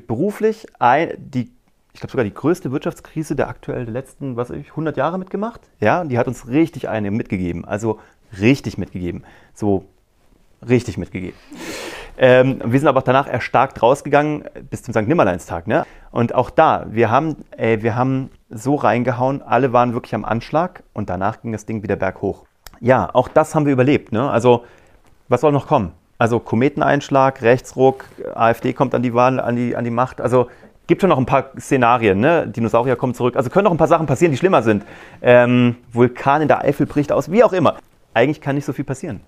beruflich 0.07 0.67
ein, 0.79 1.13
die 1.17 1.56
ich 1.97 2.01
glaube 2.01 2.11
sogar 2.11 2.25
die 2.25 2.35
größte 2.35 2.73
Wirtschaftskrise 2.73 3.35
der 3.35 3.49
aktuell 3.49 3.87
der 3.87 3.95
letzten, 3.95 4.37
was 4.37 4.51
ich, 4.51 4.69
100 4.69 4.99
Jahre 4.99 5.19
mitgemacht. 5.19 5.63
Ja, 5.81 6.05
die 6.05 6.19
hat 6.19 6.29
uns 6.29 6.47
richtig 6.47 6.91
eine 6.91 7.11
mitgegeben. 7.11 7.65
Also 7.65 8.01
richtig 8.39 8.77
mitgegeben. 8.77 9.25
So 9.55 9.87
richtig 10.69 10.99
mitgegeben. 10.99 11.39
Ähm, 12.19 12.61
wir 12.63 12.79
sind 12.79 12.87
aber 12.87 12.99
auch 12.99 13.05
danach 13.05 13.27
erstarkt 13.27 13.83
rausgegangen 13.83 14.45
bis 14.69 14.83
zum 14.83 14.93
St. 14.93 15.09
Nimmerleinstag. 15.09 15.67
Ne? 15.67 15.87
Und 16.11 16.35
auch 16.35 16.51
da, 16.51 16.85
wir 16.91 17.11
haben, 17.11 17.47
ey, 17.57 17.83
wir 17.83 17.97
haben 17.97 18.29
so 18.51 18.75
reingehauen, 18.75 19.41
alle 19.41 19.73
waren 19.73 19.95
wirklich 19.95 20.15
am 20.15 20.27
Anschlag 20.27 20.83
und 20.93 21.09
danach 21.09 21.41
ging 21.41 21.53
das 21.53 21.65
Ding 21.65 21.83
wieder 21.83 21.97
berghoch. 21.97 22.45
Ja, 22.79 23.09
auch 23.15 23.29
das 23.29 23.55
haben 23.55 23.65
wir 23.65 23.73
überlebt. 23.73 24.13
Ne? 24.13 24.31
Also, 24.31 24.67
was 25.29 25.41
soll 25.41 25.53
noch 25.53 25.67
kommen? 25.67 25.93
Also 26.19 26.41
Kometeneinschlag, 26.41 27.41
Rechtsruck, 27.41 28.05
AfD 28.35 28.73
kommt 28.73 28.95
an 28.95 29.03
die 29.03 29.13
Wahl, 29.13 29.39
an 29.41 29.57
die, 29.57 29.77
an 29.77 29.85
die 29.85 29.91
Macht. 29.91 30.21
Also 30.21 30.49
gibt 30.87 31.01
schon 31.01 31.11
noch 31.11 31.19
ein 31.19 31.27
paar 31.27 31.51
Szenarien, 31.59 32.21
ne? 32.21 32.47
Dinosaurier 32.47 32.97
kommen 32.97 33.15
zurück. 33.15 33.37
Also 33.37 33.51
können 33.51 33.65
noch 33.65 33.73
ein 33.73 33.79
paar 33.79 33.89
Sachen 33.89 34.07
passieren, 34.07 34.33
die 34.33 34.39
schlimmer 34.39 34.63
sind. 34.63 34.85
Ähm, 35.23 35.77
Vulkan 35.93 36.43
in 36.43 36.49
der 36.49 36.63
Eifel 36.63 36.87
bricht 36.87 37.13
aus, 37.13 37.31
wie 37.31 37.45
auch 37.45 37.53
immer. 37.53 37.77
Eigentlich 38.15 38.41
kann 38.41 38.55
nicht 38.57 38.65
so 38.65 38.73
viel 38.73 38.85
passieren. 38.85 39.21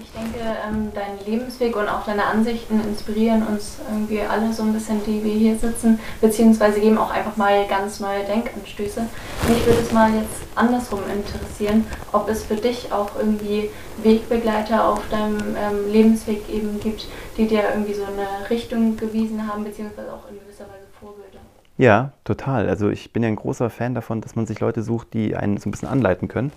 Ich 0.00 0.10
denke, 0.10 0.40
ähm, 0.68 0.90
dein 0.92 1.24
Lebensweg 1.24 1.76
und 1.76 1.88
auch 1.88 2.04
deine 2.04 2.24
Ansichten 2.24 2.80
inspirieren 2.80 3.46
uns 3.46 3.78
irgendwie 3.88 4.20
alle 4.20 4.52
so 4.52 4.64
ein 4.64 4.72
bisschen, 4.72 5.00
die 5.06 5.22
wir 5.22 5.34
hier 5.34 5.56
sitzen, 5.56 6.00
beziehungsweise 6.20 6.80
geben 6.80 6.98
auch 6.98 7.12
einfach 7.12 7.36
mal 7.36 7.66
ganz 7.68 8.00
neue 8.00 8.24
Denkanstöße. 8.24 9.02
Mich 9.48 9.64
würde 9.64 9.80
es 9.80 9.92
mal 9.92 10.12
jetzt 10.14 10.42
andersrum 10.56 11.00
interessieren, 11.14 11.86
ob 12.10 12.28
es 12.28 12.44
für 12.44 12.56
dich 12.56 12.92
auch 12.92 13.10
irgendwie 13.16 13.70
Wegbegleiter 14.02 14.88
auf 14.88 15.00
deinem 15.10 15.38
ähm, 15.56 15.92
Lebensweg 15.92 16.48
eben 16.48 16.80
gibt, 16.80 17.06
die 17.36 17.46
dir 17.46 17.62
irgendwie 17.72 17.94
so 17.94 18.04
eine 18.04 18.50
Richtung 18.50 18.96
gewiesen 18.96 19.46
haben, 19.46 19.62
beziehungsweise 19.62 20.12
auch 20.12 20.28
in 20.28 20.40
gewisser 20.40 20.64
Weise 20.64 20.86
Vorbilder. 20.98 21.38
Ja, 21.78 22.12
total. 22.24 22.68
Also 22.68 22.88
ich 22.88 23.12
bin 23.12 23.22
ja 23.22 23.28
ein 23.28 23.36
großer 23.36 23.70
Fan 23.70 23.94
davon, 23.94 24.22
dass 24.22 24.34
man 24.34 24.46
sich 24.46 24.58
Leute 24.58 24.82
sucht, 24.82 25.14
die 25.14 25.36
einen 25.36 25.56
so 25.58 25.68
ein 25.68 25.72
bisschen 25.72 25.88
anleiten 25.88 26.26
können 26.26 26.52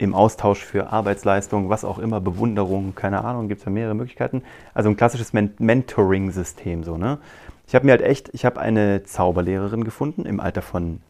im 0.00 0.14
Austausch 0.14 0.64
für 0.64 0.90
Arbeitsleistung, 0.90 1.68
was 1.68 1.84
auch 1.84 1.98
immer, 1.98 2.20
Bewunderung, 2.20 2.94
keine 2.94 3.22
Ahnung, 3.22 3.48
gibt 3.48 3.60
es 3.60 3.66
ja 3.66 3.70
mehrere 3.70 3.94
Möglichkeiten. 3.94 4.42
Also 4.72 4.88
ein 4.88 4.96
klassisches 4.96 5.34
Men 5.34 5.52
Mentoring-System 5.58 6.84
so, 6.84 6.96
ne? 6.96 7.18
Ich 7.66 7.74
habe 7.74 7.84
mir 7.84 7.92
halt 7.92 8.02
echt, 8.02 8.30
ich 8.32 8.44
habe 8.44 8.58
eine 8.58 9.04
Zauberlehrerin 9.04 9.84
gefunden 9.84 10.24
im 10.24 10.40
Alter 10.40 10.62
von 10.62 11.00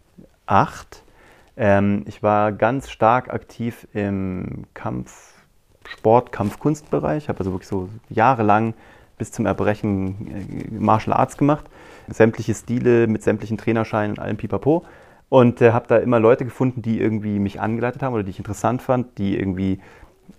acht. 0.44 1.04
Ähm, 1.56 2.02
ich 2.06 2.22
war 2.22 2.52
ganz 2.52 2.90
stark 2.90 3.32
aktiv 3.32 3.86
im 3.94 4.64
Kampf, 4.74 5.34
Sport, 5.88 6.32
Kampfkunstbereich. 6.32 7.24
Ich 7.24 7.28
habe 7.28 7.38
also 7.38 7.52
wirklich 7.52 7.68
so 7.68 7.88
jahrelang 8.08 8.74
bis 9.18 9.30
zum 9.30 9.46
Erbrechen 9.46 10.70
äh, 10.70 10.74
Martial 10.74 11.16
Arts 11.16 11.36
gemacht. 11.36 11.64
Sämtliche 12.08 12.54
Stile 12.54 13.06
mit 13.06 13.22
sämtlichen 13.22 13.56
Trainerscheinen 13.56 14.16
und 14.16 14.18
allem 14.18 14.36
Pipapo. 14.36 14.84
Und 15.30 15.62
äh, 15.62 15.70
habe 15.70 15.86
da 15.86 15.96
immer 15.96 16.18
Leute 16.18 16.44
gefunden, 16.44 16.82
die 16.82 17.00
irgendwie 17.00 17.38
mich 17.38 17.60
angeleitet 17.60 18.02
haben 18.02 18.12
oder 18.12 18.24
die 18.24 18.30
ich 18.30 18.38
interessant 18.38 18.82
fand, 18.82 19.16
die 19.16 19.38
irgendwie 19.38 19.80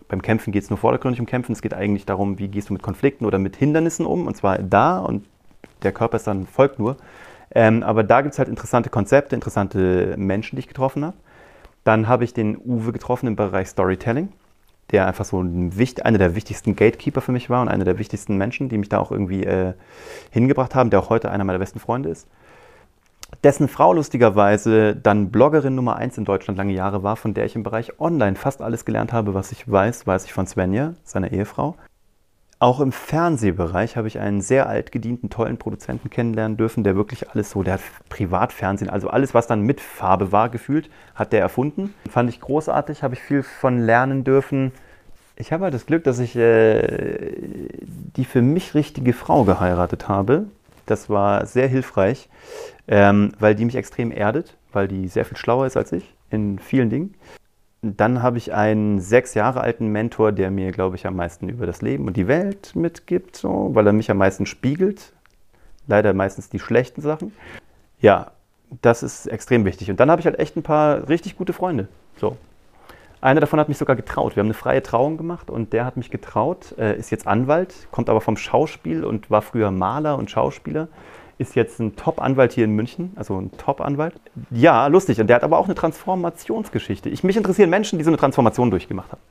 beim 0.10 0.22
Kämpfen 0.22 0.52
geht 0.52 0.64
es 0.64 0.70
nur 0.70 0.78
vordergründig 0.78 1.22
um 1.22 1.26
Kämpfen. 1.26 1.54
Es 1.54 1.62
geht 1.62 1.74
eigentlich 1.74 2.06
darum, 2.06 2.38
wie 2.38 2.50
gehst 2.50 2.70
du 2.70 2.74
mit 2.74 2.84
Konflikten 2.84 3.26
oder 3.26 3.40
mit 3.40 3.56
Hindernissen 3.56 4.06
um. 4.06 4.28
Und 4.28 4.36
zwar 4.36 4.60
da 4.60 5.00
und 5.00 5.26
der 5.84 5.94
Körper 5.94 6.18
ist 6.18 6.28
dann 6.28 6.46
folgt 6.46 6.78
nur. 6.78 6.98
Ähm, 7.56 7.84
aber 7.84 8.04
da 8.04 8.22
gibt 8.22 8.34
es 8.34 8.40
halt 8.40 8.50
interessante 8.50 8.90
Konzepte, 8.90 9.34
interessante 9.34 10.16
Menschen, 10.18 10.58
die 10.58 10.60
ich 10.60 10.68
getroffen 10.68 11.06
habe. 11.06 11.16
Dann 11.86 12.10
habe 12.10 12.26
ich 12.26 12.34
den 12.34 12.58
Uwe 12.58 12.92
getroffen 12.92 13.28
im 13.28 13.38
Bereich 13.38 13.70
Storytelling, 13.70 14.30
der 14.92 15.08
einfach 15.08 15.24
so 15.24 15.42
ein, 15.42 15.72
einer 16.04 16.18
der 16.18 16.36
wichtigsten 16.36 16.76
Gatekeeper 16.76 17.22
für 17.22 17.32
mich 17.32 17.50
war 17.50 17.62
und 17.62 17.70
einer 17.70 17.86
der 17.86 17.98
wichtigsten 17.98 18.36
Menschen, 18.36 18.68
die 18.68 18.78
mich 18.78 18.90
da 18.90 19.00
auch 19.00 19.12
irgendwie 19.12 19.46
äh, 19.46 19.74
hingebracht 20.32 20.76
haben, 20.76 20.90
der 20.90 21.00
auch 21.00 21.10
heute 21.10 21.32
einer 21.32 21.46
meiner 21.46 21.60
besten 21.60 21.80
Freunde 21.80 22.10
ist 22.10 22.27
dessen 23.44 23.68
Frau 23.68 23.94
lustigerweise 23.94 24.96
dann 24.96 25.32
Bloggerin 25.32 25.76
Nummer 25.76 25.96
1 25.96 26.18
in 26.18 26.26
Deutschland 26.26 26.58
lange 26.58 26.74
Jahre 26.74 27.04
war, 27.04 27.16
von 27.16 27.34
der 27.34 27.46
ich 27.46 27.56
im 27.56 27.64
Bereich 27.64 28.00
Online 28.00 28.36
fast 28.36 28.62
alles 28.62 28.86
gelernt 28.86 29.14
habe, 29.14 29.34
was 29.34 29.52
ich 29.52 29.70
weiß, 29.70 30.06
weiß 30.06 30.26
ich 30.26 30.34
von 30.34 30.48
Svenja, 30.48 30.94
seiner 31.04 31.32
Ehefrau. 31.32 31.76
Auch 32.62 32.80
im 32.80 32.92
Fernsehbereich 32.92 33.98
habe 33.98 34.08
ich 34.08 34.20
einen 34.20 34.40
sehr 34.40 34.70
altgedienten, 34.70 35.32
tollen 35.32 35.58
Produzenten 35.58 36.12
kennenlernen 36.12 36.58
dürfen, 36.58 36.84
der 36.84 36.96
wirklich 36.96 37.32
alles 37.32 37.50
so, 37.50 37.64
der 37.64 37.74
hat 37.74 37.82
Privatfernsehen, 38.10 38.88
also 38.88 39.10
alles, 39.10 39.34
was 39.34 39.48
dann 39.48 39.62
mit 39.62 39.82
Farbe 39.82 40.32
war, 40.32 40.50
gefühlt, 40.50 40.92
hat 41.16 41.34
der 41.34 41.40
erfunden. 41.40 41.96
Fand 42.08 42.30
ich 42.30 42.40
großartig, 42.40 43.02
habe 43.02 43.16
ich 43.16 43.20
viel 43.20 43.42
von 43.42 43.80
lernen 43.80 44.24
dürfen. 44.24 44.74
Ich 45.38 45.52
habe 45.52 45.64
halt 45.64 45.74
das 45.74 45.88
Glück, 45.88 46.04
dass 46.04 46.20
ich 46.20 46.36
äh, 46.36 47.34
die 48.16 48.26
für 48.26 48.44
mich 48.44 48.76
richtige 48.76 49.14
Frau 49.14 49.44
geheiratet 49.44 50.08
habe. 50.08 50.46
Das 50.86 51.10
war 51.10 51.46
sehr 51.46 51.68
hilfreich 51.68 52.30
ähm, 52.92 53.32
weil 53.40 53.56
die 53.56 53.66
mich 53.66 53.76
extrem 53.76 54.12
erdet, 54.12 54.58
weil 54.74 54.88
die 54.88 55.08
sehr 55.08 55.26
viel 55.26 55.38
schlauer 55.38 55.66
ist 55.66 55.78
als 55.78 55.92
ich 55.94 56.14
in 56.30 56.60
vielen 56.60 56.90
Dingen. 56.90 57.16
Dann 57.82 58.22
habe 58.22 58.38
ich 58.38 58.54
einen 58.54 59.00
sechs 59.00 59.34
Jahre 59.34 59.62
alten 59.62 59.88
Mentor, 59.88 60.34
der 60.34 60.52
mir, 60.52 60.72
glaube 60.72 60.98
ich, 60.98 61.08
am 61.08 61.16
meisten 61.16 61.50
über 61.50 61.66
das 61.66 61.82
Leben 61.82 62.06
und 62.06 62.16
die 62.16 62.28
Welt 62.28 62.76
mitgibt, 62.76 63.38
so, 63.38 63.70
weil 63.74 63.88
er 63.88 63.94
mich 63.94 64.12
am 64.12 64.18
meisten 64.18 64.46
spiegelt. 64.46 65.14
Leider 65.88 66.14
meistens 66.14 66.50
die 66.50 66.60
schlechten 66.60 67.02
Sachen. 67.02 67.34
Ja, 68.00 68.32
das 68.82 69.02
ist 69.04 69.26
extrem 69.26 69.66
wichtig. 69.66 69.90
Und 69.90 70.00
dann 70.00 70.12
habe 70.12 70.20
ich 70.20 70.26
halt 70.26 70.38
echt 70.38 70.56
ein 70.56 70.64
paar 70.64 71.10
richtig 71.10 71.38
gute 71.38 71.54
Freunde. 71.54 71.88
So. 72.18 72.38
Einer 73.22 73.40
davon 73.40 73.60
hat 73.60 73.70
mich 73.70 73.78
sogar 73.78 73.96
getraut. 73.96 74.36
Wir 74.36 74.42
haben 74.42 74.48
eine 74.48 74.56
freie 74.56 74.82
Trauung 74.82 75.18
gemacht 75.18 75.51
und 75.51 75.74
der 75.74 75.86
hat 75.86 75.96
mich 75.96 76.10
getraut, 76.10 76.75
äh, 76.80 76.98
ist 76.98 77.12
jetzt 77.12 77.28
Anwalt, 77.28 77.88
kommt 77.92 78.10
aber 78.10 78.20
vom 78.20 78.36
Schauspiel 78.36 79.04
und 79.04 79.30
war 79.30 79.44
früher 79.44 79.70
Maler 79.70 80.18
und 80.18 80.32
Schauspieler 80.32 80.88
ist 81.38 81.56
jetzt 81.56 81.80
ein 81.80 81.96
Top-Anwalt 81.96 82.54
hier 82.54 82.66
in 82.66 82.72
München, 82.72 83.13
also 83.16 83.36
ein 83.38 83.51
Top-Anwalt. 83.58 84.13
Ja, 84.51 84.88
lustig. 84.88 85.20
Und 85.20 85.28
der 85.28 85.38
hat 85.38 85.44
aber 85.44 85.58
auch 85.58 85.66
eine 85.66 85.74
Transformationsgeschichte. 85.74 87.10
Ich, 87.10 87.24
mich 87.24 87.36
interessieren 87.36 87.70
Menschen, 87.70 87.98
die 87.98 88.04
so 88.04 88.12
eine 88.12 88.18
Transformation 88.18 88.70
durchgemacht 88.70 89.12
haben. 89.12 89.22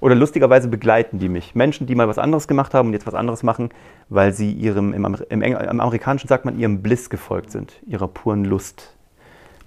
Oder 0.00 0.14
lustigerweise 0.14 0.68
begleiten 0.68 1.18
die 1.18 1.28
mich. 1.28 1.54
Menschen, 1.54 1.86
die 1.86 1.94
mal 1.94 2.08
was 2.08 2.16
anderes 2.16 2.48
gemacht 2.48 2.72
haben 2.72 2.88
und 2.88 2.92
jetzt 2.94 3.06
was 3.06 3.14
anderes 3.14 3.42
machen, 3.42 3.68
weil 4.08 4.32
sie 4.32 4.50
ihrem, 4.52 4.94
im, 4.94 5.16
im, 5.28 5.42
im 5.42 5.80
Amerikanischen 5.80 6.28
sagt 6.28 6.46
man, 6.46 6.58
ihrem 6.58 6.80
Bliss 6.80 7.10
gefolgt 7.10 7.50
sind, 7.50 7.74
ihrer 7.86 8.08
puren 8.08 8.46
Lust. 8.46 8.96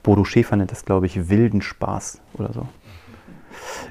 Bodo 0.01 0.25
Schäfer 0.25 0.56
nennt 0.56 0.72
das, 0.72 0.86
glaube 0.86 1.06
ich, 1.06 1.30
wilden 1.30 1.62
Spaß 1.62 2.22
oder 2.34 2.51
so. 2.53 2.68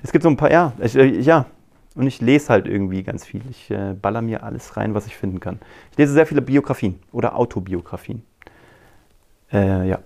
Es 0.03 0.13
gibt 0.13 0.23
so 0.23 0.29
ein 0.29 0.37
paar, 0.37 0.51
ja, 0.51 0.73
ich, 0.81 0.97
äh, 0.97 1.07
ja, 1.21 1.47
Und 1.95 2.07
ich 2.07 2.21
lese 2.21 2.49
halt 2.49 2.67
irgendwie 2.67 3.03
ganz 3.03 3.25
viel. 3.25 3.43
Ich 3.51 3.71
äh, 3.71 3.95
baller 3.95 4.23
mir 4.23 4.43
alles 4.43 4.77
rein, 4.77 4.95
was 4.95 5.07
ich 5.07 5.17
finden 5.17 5.41
kann. 5.41 5.59
Ich 5.91 5.99
lese 5.99 6.13
sehr 6.13 6.27
viele 6.27 6.43
Biografien 6.43 6.99
oder 7.13 7.37
Autobiografien. 7.37 8.23
Äh, 9.53 9.89
ja. 9.89 9.99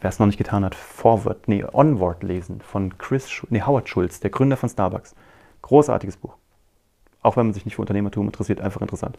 Wer 0.00 0.10
es 0.10 0.18
noch 0.18 0.26
nicht 0.26 0.36
getan 0.36 0.64
hat, 0.64 0.74
Forward, 0.74 1.48
nee, 1.48 1.64
Onward 1.72 2.22
lesen 2.22 2.60
von 2.60 2.98
Chris, 2.98 3.30
Sch 3.30 3.46
nee, 3.48 3.62
Howard 3.62 3.88
Schulz, 3.88 4.20
der 4.20 4.30
Gründer 4.30 4.56
von 4.56 4.68
Starbucks. 4.68 5.14
Großartiges 5.62 6.18
Buch. 6.18 6.34
Auch 7.22 7.36
wenn 7.36 7.46
man 7.46 7.54
sich 7.54 7.64
nicht 7.64 7.76
für 7.76 7.82
Unternehmertum 7.82 8.26
interessiert, 8.26 8.60
einfach 8.60 8.82
interessant. 8.82 9.18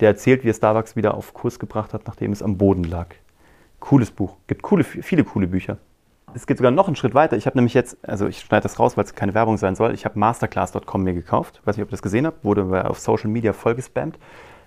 Der 0.00 0.08
erzählt, 0.08 0.44
wie 0.44 0.50
er 0.50 0.54
Starbucks 0.54 0.96
wieder 0.96 1.14
auf 1.14 1.32
Kurs 1.32 1.58
gebracht 1.58 1.94
hat, 1.94 2.06
nachdem 2.06 2.32
es 2.32 2.42
am 2.42 2.58
Boden 2.58 2.84
lag. 2.84 3.14
Cooles 3.78 4.10
Buch. 4.10 4.36
Gibt 4.46 4.62
coole, 4.62 4.84
viele 4.84 5.24
coole 5.24 5.46
Bücher. 5.46 5.78
Es 6.34 6.46
geht 6.46 6.58
sogar 6.58 6.70
noch 6.70 6.86
einen 6.86 6.96
Schritt 6.96 7.14
weiter. 7.14 7.36
Ich 7.36 7.46
habe 7.46 7.56
nämlich 7.56 7.74
jetzt, 7.74 7.96
also 8.06 8.26
ich 8.26 8.40
schneide 8.40 8.64
das 8.64 8.78
raus, 8.78 8.96
weil 8.96 9.04
es 9.04 9.14
keine 9.14 9.32
Werbung 9.34 9.56
sein 9.56 9.74
soll. 9.74 9.94
Ich 9.94 10.04
habe 10.04 10.18
masterclass.com 10.18 11.02
mir 11.02 11.14
gekauft. 11.14 11.62
Weiß 11.64 11.76
nicht, 11.76 11.84
ob 11.84 11.88
ihr 11.88 11.92
das 11.92 12.02
gesehen 12.02 12.26
habt. 12.26 12.44
Wurde 12.44 12.88
auf 12.88 12.98
Social 12.98 13.30
Media 13.30 13.52
voll 13.52 13.74
gespammt. 13.74 14.18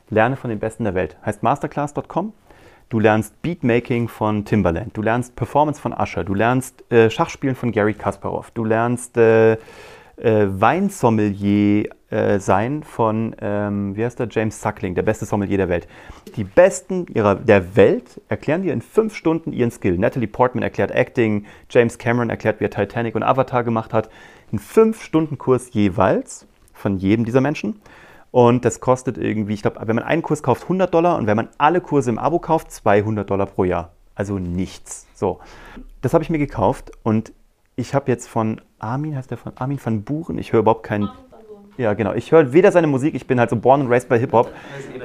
Lerne 0.09 0.35
von 0.35 0.49
den 0.49 0.59
Besten 0.59 0.83
der 0.83 0.95
Welt. 0.95 1.17
Heißt 1.23 1.43
masterclass.com. 1.43 2.33
Du 2.89 2.99
lernst 2.99 3.39
Beatmaking 3.43 4.07
von 4.07 4.45
Timbaland. 4.45 4.97
Du 4.97 5.03
lernst 5.03 5.35
Performance 5.35 5.79
von 5.79 5.93
Usher. 5.93 6.23
Du 6.23 6.33
lernst 6.33 6.91
äh, 6.91 7.11
Schachspielen 7.11 7.55
von 7.55 7.71
Gary 7.71 7.93
Kasparov. 7.93 8.49
Du 8.51 8.65
lernst 8.65 9.15
äh, 9.17 9.53
äh, 9.53 9.57
Weinsommelier 10.47 11.89
äh, 12.09 12.39
sein 12.39 12.83
von, 12.83 13.35
ähm, 13.41 13.95
wie 13.95 14.03
heißt 14.03 14.19
der, 14.19 14.27
James 14.29 14.61
Suckling, 14.61 14.95
der 14.95 15.03
beste 15.03 15.25
Sommelier 15.25 15.57
der 15.57 15.69
Welt. 15.69 15.87
Die 16.35 16.43
Besten 16.43 17.05
ihrer, 17.13 17.35
der 17.35 17.75
Welt 17.75 18.21
erklären 18.29 18.63
dir 18.63 18.73
in 18.73 18.81
fünf 18.81 19.15
Stunden 19.15 19.53
ihren 19.53 19.71
Skill. 19.71 19.97
Natalie 19.97 20.27
Portman 20.27 20.63
erklärt 20.63 20.91
Acting, 20.91 21.45
James 21.69 21.97
Cameron 21.97 22.29
erklärt, 22.29 22.59
wie 22.59 22.65
er 22.65 22.71
Titanic 22.71 23.15
und 23.15 23.23
Avatar 23.23 23.63
gemacht 23.63 23.93
hat. 23.93 24.09
Ein 24.51 24.59
fünf 24.59 25.03
Stunden 25.03 25.37
Kurs 25.37 25.71
jeweils 25.71 26.47
von 26.73 26.97
jedem 26.97 27.25
dieser 27.25 27.41
Menschen. 27.41 27.81
Und 28.31 28.65
das 28.65 28.79
kostet 28.79 29.17
irgendwie, 29.17 29.53
ich 29.53 29.61
glaube, 29.61 29.79
wenn 29.85 29.95
man 29.95 30.05
einen 30.05 30.21
Kurs 30.21 30.43
kauft, 30.43 30.63
100 30.63 30.93
Dollar 30.93 31.17
und 31.17 31.27
wenn 31.27 31.37
man 31.37 31.49
alle 31.57 31.81
Kurse 31.81 32.09
im 32.09 32.19
Abo 32.19 32.39
kauft, 32.39 32.71
200 32.71 33.29
Dollar 33.29 33.47
pro 33.47 33.63
Jahr. 33.63 33.91
Also 34.15 34.37
nichts. 34.37 35.07
So, 35.13 35.39
das 36.01 36.13
habe 36.13 36.23
ich 36.23 36.29
mir 36.29 36.37
gekauft 36.37 36.91
und 37.03 37.33
ich 37.75 37.95
habe 37.95 38.11
jetzt 38.11 38.27
von 38.27 38.61
Armin, 38.77 39.15
heißt 39.15 39.31
der 39.31 39.37
von 39.37 39.53
Armin 39.55 39.79
van 39.83 40.03
Buren, 40.03 40.37
ich 40.37 40.51
höre 40.51 40.59
überhaupt 40.59 40.83
keinen. 40.83 41.09
Ja, 41.79 41.93
genau. 41.93 42.13
Ich 42.13 42.33
höre 42.33 42.51
weder 42.51 42.73
seine 42.73 42.87
Musik, 42.87 43.15
ich 43.15 43.25
bin 43.25 43.39
halt 43.39 43.49
so 43.49 43.55
born 43.55 43.79
and 43.79 43.89
raised 43.89 44.09
bei 44.09 44.19
Hip-Hop. 44.19 44.51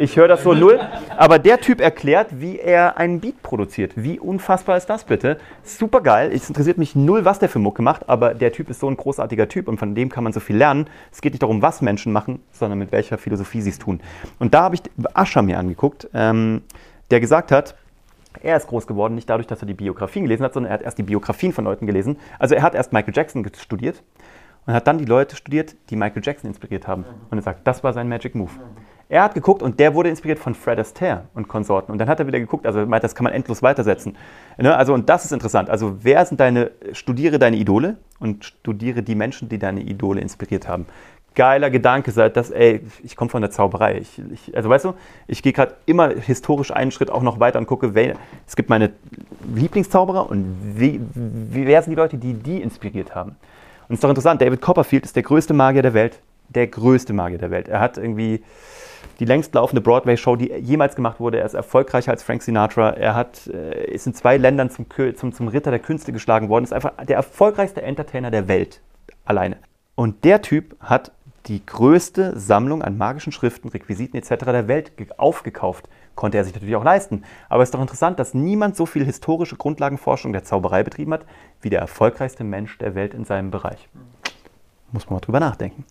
Ich 0.01 0.17
höre 0.17 0.27
das 0.27 0.43
so 0.43 0.55
null. 0.55 0.81
Aber 1.17 1.39
der 1.39 1.61
Typ 1.61 1.81
erklärt, 1.81 2.41
wie 2.41 2.59
er 2.59 2.99
einen 2.99 3.21
Beat 3.21 3.43
produziert. 3.43 3.93
Wie 3.95 4.19
unfassbar 4.19 4.77
ist 4.77 4.87
das 4.87 5.05
bitte? 5.05 5.39
Super 5.63 6.01
geil. 6.01 6.33
Es 6.35 6.49
interessiert 6.49 6.77
mich 6.77 6.97
null, 6.97 7.25
was 7.25 7.39
der 7.39 7.49
für 7.49 7.61
Mucke 7.61 7.81
macht, 7.81 8.09
aber 8.09 8.35
der 8.35 8.51
Typ 8.51 8.71
ist 8.71 8.81
so 8.81 8.89
ein 8.89 8.97
großartiger 8.97 9.49
Typ 9.49 9.69
und 9.69 9.79
von 9.79 9.95
dem 9.95 10.09
kann 10.09 10.25
man 10.25 10.33
so 10.33 10.41
viel 10.41 10.57
lernen. 10.57 10.89
Es 11.13 11.21
geht 11.21 11.35
nicht 11.35 11.45
darum, 11.45 11.63
was 11.63 11.81
Menschen 11.81 12.13
machen, 12.13 12.41
sondern 12.51 12.81
mit 12.81 12.91
welcher 12.91 13.19
Philosophie 13.19 13.61
sie 13.61 13.71
es 13.71 13.79
tun. 13.79 14.01
Und 14.41 14.53
da 14.53 14.63
habe 14.63 14.75
ich 14.75 14.83
Ascher 15.15 15.43
mir 15.43 15.61
angeguckt, 15.61 16.09
ähm, 16.13 16.63
der 17.13 17.21
gesagt 17.21 17.53
hat, 17.53 17.77
er 18.43 18.57
ist 18.57 18.67
groß 18.67 18.89
geworden, 18.89 19.15
nicht 19.15 19.31
dadurch, 19.31 19.47
dass 19.47 19.63
er 19.63 19.67
die 19.67 19.75
Biografien 19.75 20.25
gelesen 20.25 20.43
hat, 20.43 20.55
sondern 20.55 20.73
er 20.73 20.75
hat 20.75 20.83
erst 20.83 20.99
die 20.99 21.05
Biografien 21.05 21.53
von 21.53 21.65
Leuten 21.65 21.87
gelesen. 21.87 22.17
Also 22.41 22.57
er 22.57 22.63
hat 22.63 22.75
erst 22.75 22.93
Michael 22.93 23.15
Jackson 23.15 23.49
studiert 23.57 24.03
und 24.67 24.75
hat 24.75 24.87
dann 24.87 24.99
die 24.99 25.05
Leute 25.05 25.37
studiert, 25.37 25.77
die 25.91 25.97
Michael 25.97 26.23
Jackson 26.25 26.49
inspiriert 26.49 26.87
haben. 26.87 27.05
Und 27.31 27.39
er 27.39 27.43
sagt, 27.43 27.67
das 27.67 27.85
war 27.85 27.93
sein 27.93 28.09
Magic 28.09 28.35
Move. 28.35 28.51
Er 29.11 29.23
hat 29.23 29.35
geguckt 29.35 29.63
und 29.63 29.79
der 29.79 29.95
wurde 29.95 30.09
inspiriert 30.09 30.39
von 30.39 30.55
Fred 30.55 30.79
Astaire 30.79 31.27
und 31.35 31.47
Konsorten. 31.47 31.93
Und 31.93 31.99
dann 31.99 32.09
hat 32.09 32.21
er 32.21 32.27
wieder 32.27 32.41
geguckt, 32.41 32.67
also 32.67 32.87
meint, 32.87 33.05
das 33.05 33.15
kann 33.15 33.25
man 33.25 33.35
endlos 33.35 33.63
weitersetzen. 33.63 34.17
Ne? 34.57 34.75
Also, 34.75 34.95
und 34.95 35.09
das 35.11 35.27
ist 35.27 35.33
interessant. 35.33 35.69
Also, 35.69 35.99
wer 36.03 36.25
sind 36.25 36.41
deine, 36.41 36.71
studiere 36.93 37.39
deine 37.39 37.57
Idole 37.57 37.99
und 38.19 38.47
studiere 38.47 39.03
die 39.03 39.15
Menschen, 39.15 39.51
die 39.51 39.59
deine 39.59 39.83
Idole 39.83 40.21
inspiriert 40.21 40.67
haben 40.67 40.87
geiler 41.35 41.71
Gedanke 41.71 42.13
seit 42.13 42.37
das, 42.37 42.51
ey, 42.51 42.81
ich 43.03 43.17
komme 43.17 43.31
von 43.31 43.43
der 43.43 43.51
Zauberei. 43.51 43.99
Ich, 43.99 44.21
ich, 44.33 44.57
also 44.57 44.69
weißt 44.69 44.85
du, 44.85 44.95
ich 45.27 45.43
gehe 45.43 45.53
gerade 45.53 45.75
immer 45.87 46.11
historisch 46.11 46.71
einen 46.71 46.91
Schritt 46.91 47.11
auch 47.11 47.23
noch 47.23 47.41
weiter 47.41 47.59
und 47.59 47.67
gucke, 47.67 47.95
wer, 47.95 48.17
es 48.47 48.57
gibt 48.57 48.71
meine 48.71 48.91
Lieblingszauberer 49.55 50.31
und 50.31 50.57
wie, 50.77 51.01
wie, 51.15 51.67
wer 51.67 51.83
sind 51.83 51.91
die 51.91 51.97
Leute, 51.97 52.19
die 52.19 52.35
die 52.35 52.63
inspiriert 52.63 53.15
haben. 53.15 53.37
Und 53.89 53.95
es 53.95 53.99
ist 53.99 54.05
doch 54.05 54.09
interessant, 54.09 54.41
David 54.41 54.61
Copperfield 54.61 55.05
ist 55.05 55.17
der 55.17 55.23
größte 55.23 55.55
Magier 55.55 55.83
der 55.83 55.95
Welt. 55.95 56.21
Der 56.49 56.67
größte 56.67 57.13
Magier 57.13 57.39
der 57.39 57.51
Welt. 57.51 57.69
Er 57.69 57.81
hat 57.81 57.99
irgendwie 57.99 58.43
die 59.21 59.25
längst 59.25 59.55
laufende 59.55 59.81
Broadway-Show, 59.81 60.37
die 60.37 60.53
jemals 60.53 60.97
gemacht 60.97 61.21
wurde. 61.21 61.39
Er 61.39 61.47
ist 61.47 61.55
erfolgreicher 61.55 62.11
als 62.11 62.23
Frank 62.23 62.43
Sinatra. 62.43 62.91
Er 62.91 63.15
hat, 63.15 63.47
äh, 63.47 63.93
ist 63.93 64.07
in 64.07 64.15
zwei 64.15 64.37
Ländern 64.37 64.71
zum, 64.71 64.87
zum, 65.17 65.33
zum 65.33 65.49
Ritter 65.49 65.71
der 65.71 65.81
Künste 65.81 66.13
geschlagen 66.13 66.49
worden. 66.49 66.65
Ist 66.65 66.73
einfach 66.73 66.93
der 67.05 67.17
erfolgreichste 67.17 67.83
Entertainer 67.83 68.31
der 68.31 68.49
Welt. 68.49 68.81
Alleine. 69.25 69.57
Und 69.95 70.25
der 70.25 70.43
Typ 70.43 70.77
hat 70.81 71.13
die 71.47 71.65
größte 71.65 72.39
Sammlung 72.39 72.83
an 72.83 72.97
magischen 72.97 73.33
Schriften, 73.33 73.69
Requisiten 73.69 74.17
etc. 74.17 74.45
der 74.47 74.69
Welt 74.69 74.93
aufgekauft. 75.19 75.89
Konnte 76.15 76.39
er 76.39 76.45
sich 76.45 76.55
natürlich 76.55 76.77
auch 76.77 76.85
leisten. 76.85 77.25
Aber 77.49 77.63
es 77.63 77.69
ist 77.69 77.75
doch 77.75 77.81
interessant, 77.81 78.19
dass 78.19 78.35
niemand 78.35 78.77
so 78.77 78.87
viel 78.87 79.05
historische 79.05 79.57
Grundlagenforschung 79.57 80.33
der 80.33 80.45
Zauberei 80.45 80.83
betrieben 80.83 81.13
hat, 81.13 81.27
wie 81.61 81.71
der 81.71 81.81
erfolgreichste 81.81 82.45
Mensch 82.45 82.79
der 82.79 82.95
Welt 82.95 83.15
in 83.15 83.25
seinem 83.25 83.51
Bereich. 83.51 83.89
Muss 84.93 85.07
man 85.07 85.17
mal 85.17 85.21
drüber 85.21 85.41
nachdenken. 85.41 85.85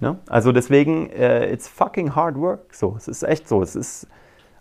Ne? 0.00 0.18
Also 0.28 0.52
deswegen, 0.52 1.08
uh, 1.08 1.42
it's 1.42 1.66
fucking 1.66 2.14
hard 2.14 2.36
work. 2.36 2.72
So, 2.72 2.94
es 2.96 3.08
ist 3.08 3.24
echt 3.24 3.48
so. 3.48 3.62
Es 3.62 3.74
ist 3.74 4.06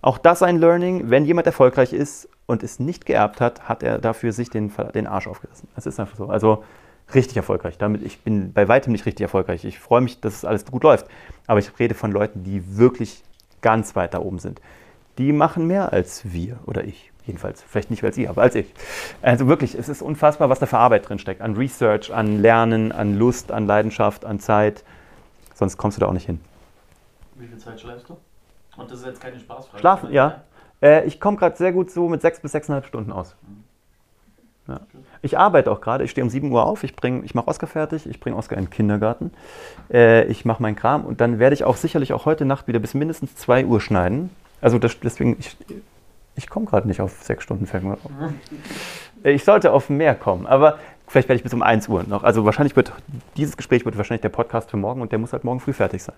auch 0.01 0.18
das 0.18 0.42
ein 0.42 0.58
Learning. 0.58 1.10
Wenn 1.10 1.25
jemand 1.25 1.46
erfolgreich 1.46 1.94
ist 1.94 2.27
und 2.48 2.63
es 2.63 2.80
nicht 2.80 3.06
geerbt 3.06 3.39
hat, 3.39 3.70
hat 3.70 3.84
er 3.84 4.00
dafür 4.00 4.32
sich 4.32 4.50
den, 4.50 4.72
den 4.96 5.06
Arsch 5.06 5.27
aufgerissen. 5.27 5.68
Es 5.75 5.86
ist 5.86 6.00
einfach 6.00 6.18
so. 6.18 6.27
Also 6.27 6.63
richtig 7.13 7.38
erfolgreich. 7.38 7.77
Damit, 7.77 8.01
ich 8.04 8.24
bin 8.24 8.51
bei 8.54 8.68
weitem 8.68 8.92
nicht 8.92 9.06
richtig 9.06 9.24
erfolgreich. 9.24 9.63
Ich 9.63 9.80
freue 9.80 10.01
mich, 10.01 10.20
dass 10.20 10.34
es 10.34 10.46
alles 10.46 10.66
gut 10.66 10.84
läuft. 10.84 11.08
Aber 11.46 11.60
ich 11.60 11.77
rede 11.80 11.94
von 11.94 12.12
Leuten, 12.12 12.44
die 12.44 12.77
wirklich 12.77 13.24
ganz 13.62 13.96
weit 13.96 14.13
da 14.13 14.20
oben 14.20 14.39
sind. 14.39 14.62
Die 15.17 15.31
machen 15.33 15.67
mehr 15.67 15.93
als 15.93 16.31
wir 16.31 16.59
oder 16.65 16.83
ich. 16.83 17.12
Jedenfalls. 17.25 17.62
Vielleicht 17.62 17.91
nicht 17.91 18.03
als 18.03 18.17
ihr, 18.17 18.29
aber 18.29 18.41
als 18.41 18.55
ich. 18.55 18.74
Also 19.21 19.47
wirklich, 19.47 19.75
es 19.75 19.89
ist 19.89 20.01
unfassbar, 20.01 20.50
was 20.50 20.59
da 20.59 20.65
für 20.65 20.77
Arbeit 20.77 21.09
drin 21.09 21.19
steckt. 21.19 21.41
An 21.41 21.55
Research, 21.55 22.13
an 22.13 22.41
Lernen, 22.41 22.93
an 22.93 23.17
Lust, 23.17 23.51
an 23.51 23.67
Leidenschaft, 23.67 24.24
an 24.24 24.39
Zeit. 24.39 24.83
Sonst 25.53 25.77
kommst 25.77 25.97
du 25.97 26.01
da 26.01 26.07
auch 26.07 26.13
nicht 26.13 26.25
hin. 26.25 26.39
Wie 27.36 27.47
viel 27.47 27.57
Zeit 27.57 27.79
schläfst 27.81 28.07
du? 28.09 28.17
Und 28.77 28.89
das 28.89 29.00
ist 29.00 29.05
jetzt 29.05 29.21
keine 29.21 29.39
Spaßfrage. 29.39 29.79
Schlafen, 29.79 30.12
ja. 30.12 30.43
Äh, 30.81 31.05
ich 31.05 31.19
komme 31.19 31.38
gerade 31.38 31.57
sehr 31.57 31.74
gut 31.74 31.91
so 31.91 32.07
mit 32.07 32.21
sechs 32.21 32.39
bis 32.39 32.53
sechseinhalb 32.53 32.86
Stunden 32.86 33.12
aus. 33.12 33.36
Ja. 34.67 34.81
Ich 35.21 35.38
arbeite 35.38 35.71
auch 35.71 35.81
gerade. 35.81 36.03
Ich 36.03 36.12
stehe 36.12 36.24
um 36.24 36.29
7 36.29 36.51
Uhr 36.51 36.65
auf. 36.65 36.83
Ich, 36.83 36.93
ich 37.24 37.36
mache 37.36 37.47
Oskar 37.47 37.67
fertig. 37.67 38.05
Ich 38.05 38.19
bringe 38.19 38.36
Oskar 38.36 38.57
in 38.57 38.65
den 38.65 38.69
Kindergarten. 38.69 39.31
Äh, 39.91 40.25
ich 40.25 40.45
mache 40.45 40.62
meinen 40.62 40.75
Kram. 40.75 41.05
Und 41.05 41.21
dann 41.21 41.39
werde 41.39 41.53
ich 41.53 41.63
auch 41.63 41.77
sicherlich 41.77 42.13
auch 42.13 42.25
heute 42.25 42.45
Nacht 42.45 42.67
wieder 42.67 42.79
bis 42.79 42.93
mindestens 42.93 43.36
2 43.36 43.65
Uhr 43.65 43.81
schneiden. 43.81 44.29
Also 44.61 44.79
das, 44.79 44.99
deswegen, 44.99 45.37
ich, 45.39 45.55
ich 46.35 46.49
komme 46.49 46.65
gerade 46.65 46.87
nicht 46.87 47.01
auf 47.01 47.23
6 47.23 47.43
Stunden, 47.43 47.65
fällt 47.65 47.83
mir 47.83 47.93
auf. 47.93 47.99
Ich 49.23 49.43
sollte 49.43 49.71
auf 49.71 49.89
mehr 49.89 50.15
kommen. 50.15 50.45
Aber 50.45 50.77
vielleicht 51.07 51.29
werde 51.29 51.37
ich 51.37 51.43
bis 51.43 51.53
um 51.53 51.61
1 51.61 51.87
Uhr 51.89 52.03
noch. 52.03 52.23
Also 52.23 52.45
wahrscheinlich 52.45 52.75
wird 52.75 52.93
dieses 53.35 53.57
Gespräch 53.57 53.85
wird 53.85 53.97
wahrscheinlich 53.97 54.21
der 54.21 54.29
Podcast 54.29 54.69
für 54.69 54.77
morgen 54.77 55.01
und 55.01 55.11
der 55.11 55.19
muss 55.19 55.33
halt 55.33 55.43
morgen 55.43 55.59
früh 55.59 55.73
fertig 55.73 56.03
sein. 56.03 56.15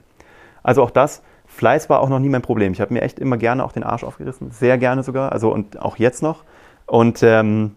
Also 0.63 0.83
auch 0.83 0.91
das, 0.91 1.21
Fleiß 1.47 1.89
war 1.89 1.99
auch 1.99 2.09
noch 2.09 2.19
nie 2.19 2.29
mein 2.29 2.41
Problem. 2.41 2.73
Ich 2.73 2.81
habe 2.81 2.93
mir 2.93 3.01
echt 3.01 3.19
immer 3.19 3.37
gerne 3.37 3.63
auch 3.63 3.71
den 3.71 3.83
Arsch 3.83 4.03
aufgerissen. 4.03 4.51
Sehr 4.51 4.77
gerne 4.77 5.03
sogar. 5.03 5.31
Also 5.31 5.51
und 5.51 5.79
auch 5.81 5.97
jetzt 5.97 6.21
noch. 6.21 6.43
Und 6.85 7.23
ähm, 7.23 7.75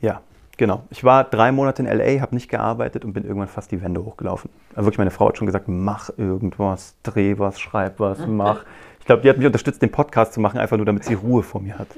ja, 0.00 0.20
genau. 0.58 0.82
Ich 0.90 1.02
war 1.04 1.24
drei 1.24 1.50
Monate 1.50 1.82
in 1.82 1.88
LA, 1.88 2.20
habe 2.20 2.34
nicht 2.34 2.50
gearbeitet 2.50 3.04
und 3.04 3.14
bin 3.14 3.24
irgendwann 3.24 3.48
fast 3.48 3.72
die 3.72 3.82
Wände 3.82 4.04
hochgelaufen. 4.04 4.50
Also 4.74 4.84
wirklich, 4.84 4.98
meine 4.98 5.10
Frau 5.10 5.28
hat 5.28 5.38
schon 5.38 5.46
gesagt, 5.46 5.68
mach 5.68 6.10
irgendwas, 6.18 6.96
dreh 7.02 7.38
was, 7.38 7.58
schreib 7.58 7.98
was, 7.98 8.26
mach. 8.26 8.64
Ich 9.00 9.06
glaube, 9.06 9.22
die 9.22 9.30
hat 9.30 9.38
mich 9.38 9.46
unterstützt, 9.46 9.80
den 9.80 9.90
Podcast 9.90 10.34
zu 10.34 10.40
machen, 10.40 10.58
einfach 10.58 10.76
nur 10.76 10.84
damit 10.84 11.04
sie 11.04 11.14
Ruhe 11.14 11.42
vor 11.42 11.62
mir 11.62 11.78
hat. 11.78 11.88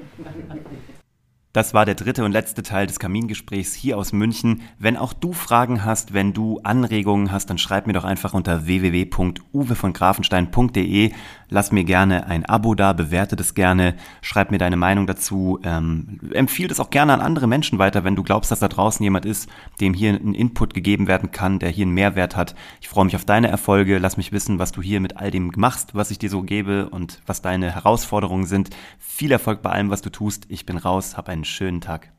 Das 1.53 1.73
war 1.73 1.85
der 1.85 1.95
dritte 1.95 2.23
und 2.23 2.31
letzte 2.31 2.63
Teil 2.63 2.87
des 2.87 2.97
Kamingesprächs 2.97 3.73
hier 3.73 3.97
aus 3.97 4.13
München. 4.13 4.61
Wenn 4.79 4.95
auch 4.95 5.11
du 5.11 5.33
Fragen 5.33 5.83
hast, 5.83 6.13
wenn 6.13 6.31
du 6.31 6.61
Anregungen 6.63 7.29
hast, 7.29 7.49
dann 7.49 7.57
schreib 7.57 7.87
mir 7.87 7.93
doch 7.93 8.05
einfach 8.05 8.33
unter 8.33 8.67
www.uwevongrafenstein.de. 8.67 11.11
Lass 11.49 11.73
mir 11.73 11.83
gerne 11.83 12.27
ein 12.27 12.45
Abo 12.45 12.73
da, 12.73 12.93
bewerte 12.93 13.35
das 13.35 13.53
gerne, 13.53 13.95
schreib 14.21 14.51
mir 14.51 14.59
deine 14.59 14.77
Meinung 14.77 15.07
dazu. 15.07 15.59
Ähm, 15.63 16.21
empfiehl 16.31 16.69
das 16.69 16.79
auch 16.79 16.89
gerne 16.89 17.13
an 17.13 17.19
andere 17.19 17.47
Menschen 17.47 17.79
weiter, 17.79 18.05
wenn 18.05 18.15
du 18.15 18.23
glaubst, 18.23 18.49
dass 18.51 18.61
da 18.61 18.69
draußen 18.69 19.03
jemand 19.03 19.25
ist, 19.25 19.49
dem 19.81 19.93
hier 19.93 20.13
ein 20.13 20.33
Input 20.33 20.73
gegeben 20.73 21.09
werden 21.09 21.31
kann, 21.31 21.59
der 21.59 21.67
hier 21.67 21.83
einen 21.83 21.93
Mehrwert 21.93 22.37
hat. 22.37 22.55
Ich 22.79 22.87
freue 22.87 23.03
mich 23.03 23.17
auf 23.17 23.25
deine 23.25 23.49
Erfolge. 23.49 23.97
Lass 23.97 24.15
mich 24.15 24.31
wissen, 24.31 24.57
was 24.59 24.71
du 24.71 24.81
hier 24.81 25.01
mit 25.01 25.17
all 25.17 25.31
dem 25.31 25.51
machst, 25.57 25.95
was 25.95 26.11
ich 26.11 26.19
dir 26.19 26.29
so 26.29 26.43
gebe 26.43 26.87
und 26.87 27.19
was 27.25 27.41
deine 27.41 27.75
Herausforderungen 27.75 28.45
sind. 28.45 28.69
Viel 28.99 29.33
Erfolg 29.33 29.61
bei 29.61 29.71
allem, 29.71 29.89
was 29.89 30.01
du 30.01 30.09
tust. 30.09 30.45
Ich 30.47 30.65
bin 30.65 30.77
raus, 30.77 31.17
hab 31.17 31.27
einen 31.41 31.45
schönen 31.45 31.81
Tag. 31.81 32.11